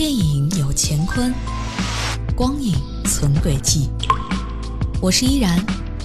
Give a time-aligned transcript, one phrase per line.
[0.00, 1.30] 电影有乾坤，
[2.34, 3.90] 光影存轨迹。
[4.98, 5.62] 我是依然，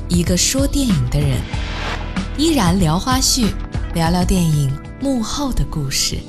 [0.09, 1.39] 一个说电影的人。
[2.37, 3.47] 依然聊花絮，
[3.93, 4.69] 聊聊电影
[4.99, 6.19] 幕后的故事。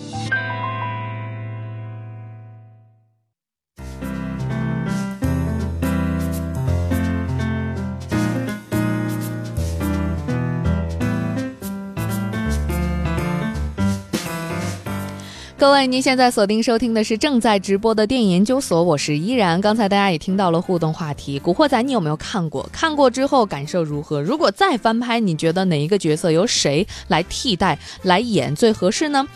[15.58, 19.58] 各位，您现在锁定收听的是正在直播的电影研究所，我是依然。
[19.58, 22.68] 刚才大家也听到了互动话题，《古惑仔》你有没有看过？
[22.70, 24.20] 看过之后感受如何？
[24.20, 29.26] 如果再翻拍，你觉得哪一个角色由谁来替代来演最合适呢？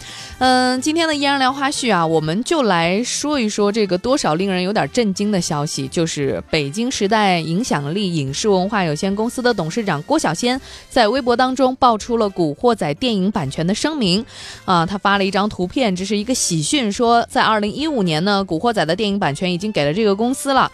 [0.41, 10.61] 嗯，今天的依然聊花絮啊，我们就来说一说这个多少令人有点震惊的消息，就是北京时代影响力影视文化有限公司的董事长郭晓仙
[10.91, 14.23] 在微博当中爆出了《古惑仔》电影版权的声明。
[14.67, 16.10] 啊，他发了一张图片，这是。
[16.11, 20.69] 是一个喜讯说，在二零一五年呢，《古惑仔》的电影版权已经给了这个公司了。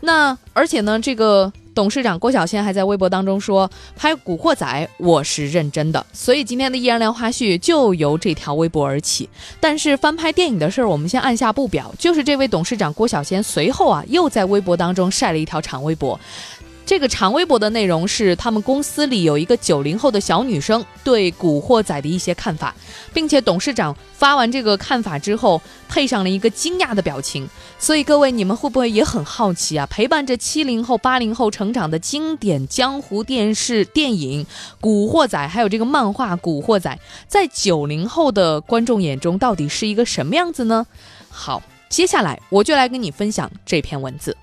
[0.00, 4.66] 那而且呢，这个董事长郭晓仙还在微博当中说：“拍《古惑仔》，
[5.04, 9.28] 我是认真的。”所以今天的《依然聊花絮》就由这条微博而起。
[9.60, 11.94] 但是翻拍电影的事儿，我们先按下不表。
[11.98, 16.18] 就是这位董事长郭晓仙随后啊，又在微博当中晒了一条长微博。
[16.90, 22.74] 这个长微博的内容是他们公司里有一个九零后的小女生对《古惑仔》的一些看法，
[23.14, 27.48] 并且董事长发完这个看法之后，配上了一个惊讶的表情。
[27.78, 29.86] 所以各位，你们会不会也很好奇啊？
[29.86, 34.44] 陪伴着七零后、八零后成长的经典江湖电视电影
[34.80, 36.90] 《古惑仔》，还有这个漫画《古惑仔》，
[37.28, 40.84] 在九零后的观众眼中到底是一个什么样子呢？
[41.28, 44.36] 好，接下来我就来跟你分享这篇文字。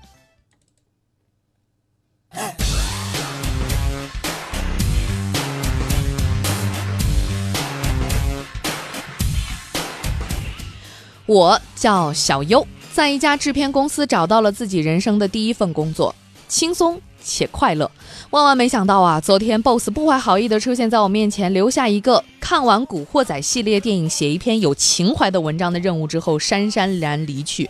[11.26, 16.14] 我叫小优，在一家制片公司找到了自己人生的第一份工作，
[16.48, 17.90] 轻松且快乐。
[18.30, 27.68] 万万没想到啊，昨天 boss 不怀好意的出现在我面前，留下一个看完《古惑仔》系列电影写一篇有情怀的文章的任务之后，姗姗然离去，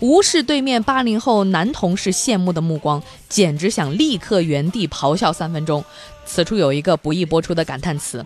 [0.00, 5.84] 无视对面八零后男同事羡慕的目光，简直想立刻原地咆哮三分钟。
[6.28, 8.24] 此处有一个不易播出的感叹词。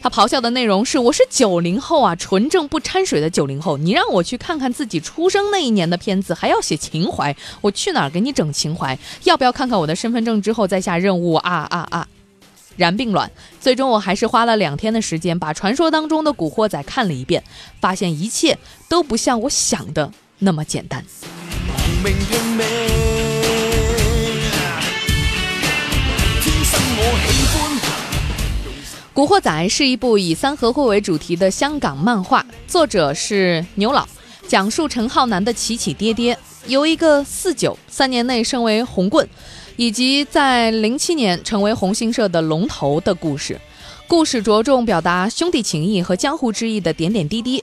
[0.00, 3.76] 他咆哮的内容是：“我是九零后啊，纯正不掺水的九零后。
[3.76, 8.98] 你让我去看看自己出生那一年的片子，还要写情怀，我去哪儿给你整情怀？
[9.24, 12.08] 要不要看看我的身份证之后再下任务啊啊啊！”
[12.76, 13.30] 然并卵，
[13.60, 17.44] 最终我还是花了两天的时间，把传说当中的古惑仔看了一遍，
[17.80, 18.58] 发现一切
[18.88, 21.04] 都不像我想的那么简单。
[29.14, 34.08] 《古惑仔》是一部以三合会为主题的香港漫画，作者是牛老，
[34.48, 39.28] 讲述陈浩南的起起跌跌，由一个四九三年内升为红棍，
[39.76, 43.60] 以及在零七年成为红星社的龙头的故事。
[44.08, 47.62] 故事着重表达兄弟情谊和江湖之意的点点滴滴。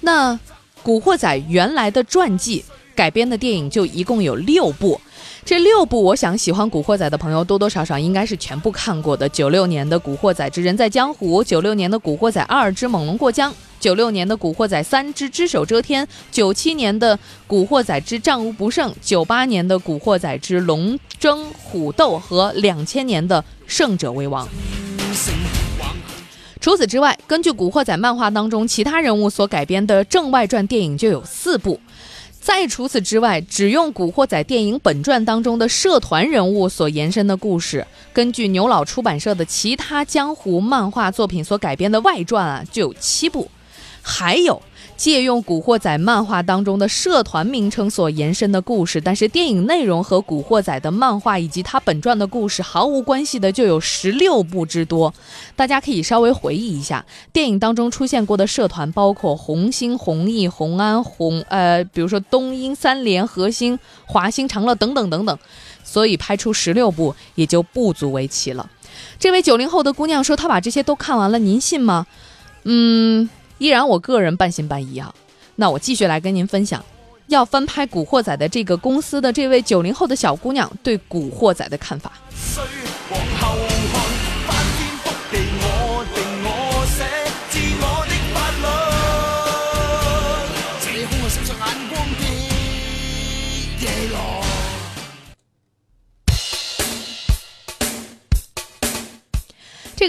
[0.00, 0.34] 那
[0.82, 2.62] 《古惑仔》原来的传记
[2.94, 5.00] 改编的电影就一共有六部。
[5.44, 9.28] 这六部，我想喜欢《古惑仔》的朋友多多少少应该是全部看过的。
[9.28, 17.14] 九六年的《古惑仔之人在江湖》，九六年的《古惑仔二之猛龙过江》，九六年的《古惑仔三之只手遮天》，九七年的
[17.46, 24.46] 《古惑仔之战无不胜》，九八年的《古惑仔之龙争虎斗》和两千年的《胜者为王》。
[26.58, 31.78] 除此之外，根据《古惑仔》漫画当中其他人物所改编的正外传电影就有四部。
[32.44, 43.50] 再除此之外，只用《古惑仔》电影本传当中的社团人物所延伸的故事，根据牛老出版社的其他江湖漫画作品所改编的外传啊，就有七部，
[44.02, 44.60] 还有。
[44.96, 55.12] 借用《古惑仔》漫画当中的社团名称所延伸的故事，但是电影内容和《古惑仔》的漫画以及它本传的故事毫无关系的就有十六部之多。
[55.56, 65.38] 大家可以稍微回忆一下，电影当中出现过的社团包括红星、红毅、红安、红呃，比如说东英、三联、核心、华星、长乐等等等等，
[65.82, 68.70] 所以拍出十六部也就不足为奇了。
[69.18, 72.06] 这位九零后的姑娘说她把这些都看完了，您信吗？
[72.62, 73.28] 嗯。
[73.58, 75.14] 依然，我个人半信半疑啊。
[75.56, 76.84] 那我继续来跟您分享，
[77.28, 82.12] 要翻拍《古惑仔》的这个公司的这位九零后的小姑娘对《古惑仔》的看法。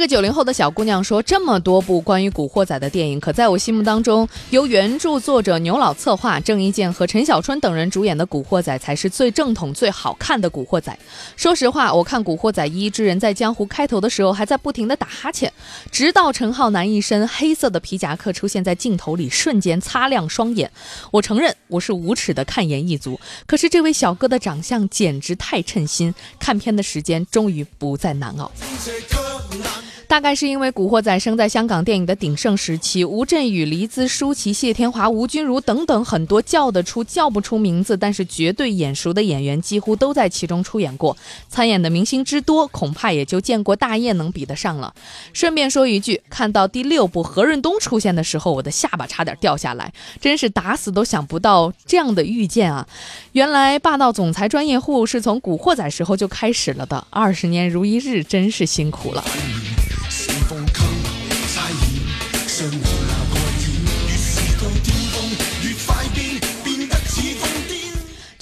[0.05, 10.95] 个九零后的小姑娘说：“这么多部关于古惑仔的电影，可在我心目当中，由原著作者牛老策划、郑伊健和陈小春等人主演的古惑仔才是最正统、最好看的古惑仔。
[11.35, 15.51] 说实话，我看《古惑仔一之人在江湖》开头的时候，还在不停的打哈欠，
[15.91, 20.69] 直到陈浩南一身黑色的皮夹克出现在镜头里，瞬间擦亮双眼。
[21.09, 28.51] 我承认我是无耻的看颜一族，可是这位小哥的长相简直太称心，看片的时间终于不再难熬。”
[30.07, 41.15] 大概是因为《古惑仔》生在香港电影的鼎盛时期，吴镇宇、黎姿、舒淇、谢天华、吴君如等等很多叫得出叫不出名字，但是绝对眼熟的演员几乎都在其中出演过。
[41.49, 44.93] 参演的明星之多，恐怕也就见过大雁能比得上了。
[45.33, 49.91] 顺便说一句，看到第六部何润东出现的时候，我的下巴差点掉下来，
[50.21, 52.87] 真是打死都想不到这样的遇见啊！
[53.33, 59.23] 原来霸道总裁专业户是从《古惑仔》时候就开始了的，二十年如一日，真是辛苦了。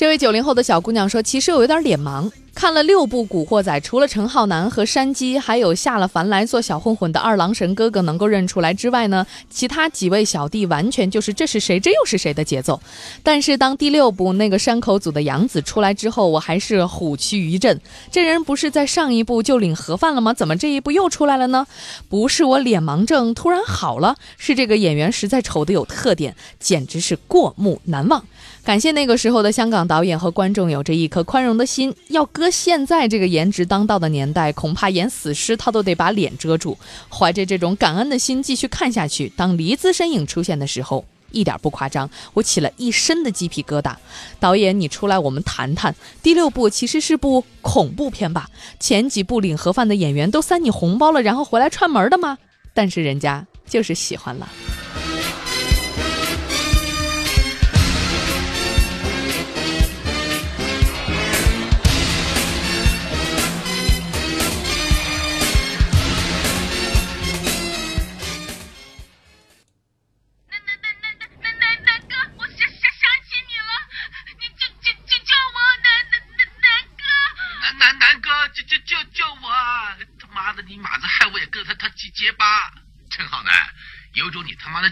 [0.04, 2.30] 这位九零后的小姑娘说：“其实我有点脸盲。”
[2.64, 12.82] 看了六部《古惑仔》，除了陈浩南和山鸡，还有下了凡来做小混混的二郎神哥哥能够认出来之外呢，其他几位小弟完全就是这是谁，这又是谁的节奏。
[13.22, 17.82] 但是当第六部那个山口组的杨子出来之后，我还是虎躯一震。
[18.10, 20.34] 这人不是在上一部就领盒饭了吗？
[20.34, 21.68] 怎么这一部又出来了呢？
[22.08, 28.24] 不是我脸盲症突然好了，是这个演员实在丑的有特点，简直是过目难忘。
[28.64, 36.78] 感谢那个时候的香港导演和观众有着一颗宽容的心，要割现在这个颜值当道的年代，恐怕演死尸他都得把脸遮住。
[37.10, 43.96] 怀着这种感恩的心继续看下去，当黎姿身影出现的时候，一点不夸张，我起了一身的鸡皮疙瘩。
[44.40, 45.96] 导演，你出来我们谈谈。
[46.22, 48.48] 第六部其实是部恐怖片吧？
[48.80, 52.38] 前几部领盒饭的演员都塞你红包了，然后回来串门的吗？
[52.76, 54.48] 但是人家就是喜欢了。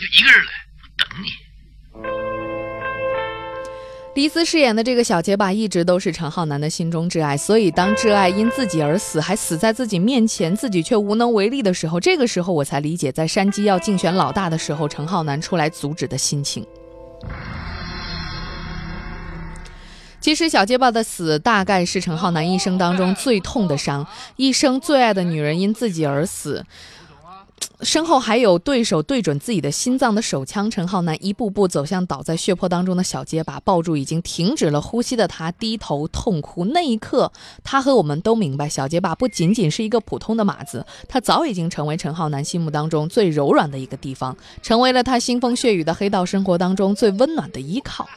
[0.01, 0.51] 就一个人来，
[0.81, 1.29] 我等你
[4.15, 16.65] 黎姿饰演的这个小结巴一直都是陈浩南的心中挚爱，所以当挚爱因自己而死，还死在自己面前，自己却无能为力的时候，这个时候我才理解，在山鸡要竞选老大的时候，陈浩南出来阻止的心情。
[20.19, 24.05] 其实小结巴的死，大概是陈浩南一生当中最痛的伤，
[24.35, 26.65] 一生最爱的女人因自己而死。
[27.81, 36.63] 身后还有对手对准自己的心脏的手枪，陈浩南一步步走向倒在血泊当中的小结巴，抱住已经停止了呼吸的他，低头痛哭。
[36.65, 37.31] 那一刻，
[37.63, 48.07] 他和我们都明白，小结巴不仅仅是一个普通的马子，他早已经成为陈浩南心目当中最柔软的一个地方，成为了他腥风血雨的黑道生活当中最温暖的依靠。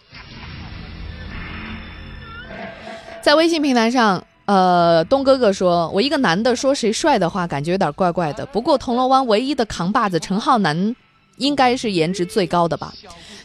[3.22, 4.26] 在微信平台上。
[4.46, 8.44] 呃，东哥哥说，我一个男的说谁帅的话，感觉有点怪怪的。
[8.46, 10.94] 不过铜锣湾唯一的扛把子陈浩南，
[11.38, 12.92] 应该是颜值最高的吧？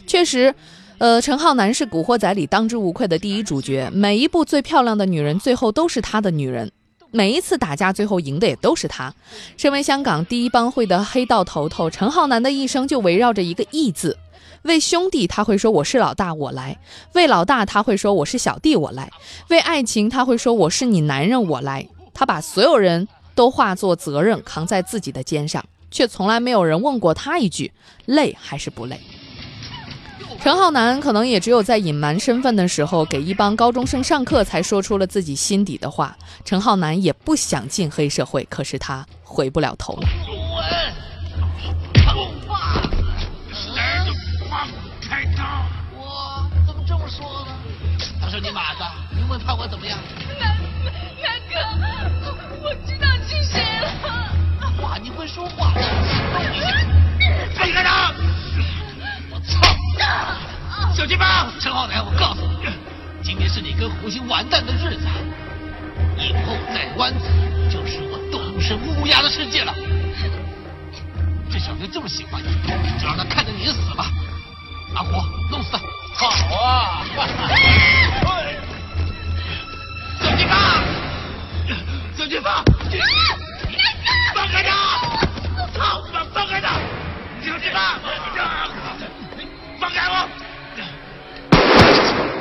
[0.06, 0.54] 确实，
[0.98, 3.88] 呃，陈浩南是《古惑仔》里当之无愧的第一主角。
[3.92, 6.68] 每一部最漂亮的女人，最后都是他的女人；
[7.10, 9.14] 每一次打架，最后赢的也都是他。
[9.56, 14.14] 身为香港第一帮会的黑道头头，陈浩南的一生就围绕着一个“义”字。
[14.62, 16.76] 为兄弟，他会说我是老大，我来；
[17.14, 19.08] 为老大，他会说我是小弟，我来；
[19.48, 21.86] 为爱情，他会说我是你男人，我来。
[22.12, 27.72] 他把所有人都化作责任扛在自己的肩上，却从来没有人问过他一句
[28.04, 29.00] 累还是不累。
[30.42, 36.16] 陈浩南可能也只有在隐瞒身份的时候，给一帮高中生上课，才说出了自己心底的话。
[36.44, 40.08] 陈浩南也不想进黑社会，可是他回不了头了。
[49.40, 49.98] 子，你问他我怎么样？
[50.38, 50.56] 南
[51.22, 51.56] 南哥，
[52.62, 53.88] 我知道是谁了。
[54.82, 55.82] 哇你会说话，动
[56.54, 56.66] 一下，
[57.54, 58.12] 放开他！
[59.30, 59.60] 我操！
[60.94, 62.68] 小鸡巴，陈浩南，我告诉你，
[63.22, 65.06] 今天是你跟胡鑫完蛋的日子，
[66.18, 67.26] 以后在湾子
[67.70, 69.74] 就是我东升乌鸦的世界了。
[71.50, 72.48] 这小妞这么喜欢你，
[73.00, 74.06] 就让他看着你死吧。
[74.94, 75.10] 阿虎，
[75.50, 75.78] 弄死他！
[76.14, 77.04] 好啊！
[82.30, 83.06] 小金发，小金发，
[84.36, 84.70] 放开他！
[85.76, 86.00] 操！
[86.32, 86.78] 放开他！
[87.42, 87.98] 小鸡巴！
[89.80, 90.28] 放开我！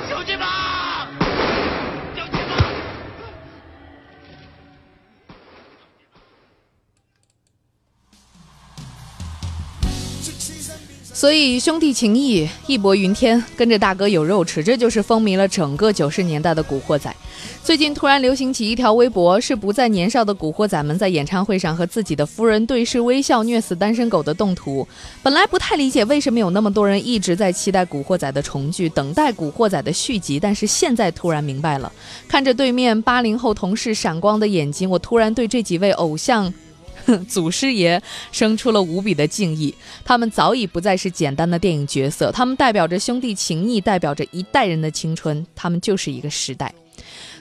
[0.07, 0.88] 小鸡巴！
[11.19, 17.13] 所以兄弟情谊义薄云天，跟着大哥有肉吃，这就是风靡了整个九十年代的古惑仔。
[17.61, 24.87] 最近突然流行起一条微博，是不再年少的古惑仔们在演唱会上和自己的夫人对视微笑，虐死单身狗的动图。
[25.21, 31.91] 本来不太理解为什么有那么多人一直在期待古惑仔的重聚，等待古惑仔的续集，但是现在突然明白了。
[32.29, 36.53] 看着对面八零后同事闪光的眼睛，我突然对这几位偶像。
[37.27, 38.01] 祖师爷
[38.31, 39.73] 生出了无比的敬意，
[40.03, 46.73] 他们早已不再是简单的电影角色，他们代表着兄弟情谊，代表着一代人的青春，他们就是一个时代。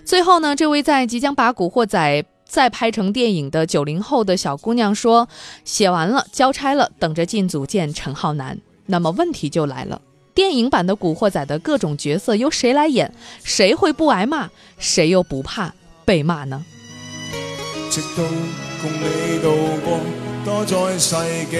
[0.04, 5.28] 最后呢，这位在即将把《古惑仔》再拍成电影的九零后的小姑娘说
[5.66, 10.00] ：“写完了，交差了，等着进组见陈浩南。”那么问题就来了，
[10.34, 13.12] 电影版的《古惑仔》的各种角色由谁来演？
[13.44, 14.48] 谁会不挨骂？
[14.78, 15.74] 谁又不怕
[16.06, 16.64] 被骂呢？
[17.90, 18.24] 直到
[18.80, 19.46] 共你度
[19.84, 19.86] 过
[20.44, 21.14] 多载世
[21.50, 21.56] 纪。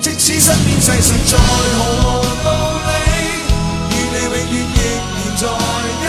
[0.00, 2.46] 即使身边世事再毫无道
[2.86, 2.88] 理，
[3.90, 5.99] 与你永远亦然在。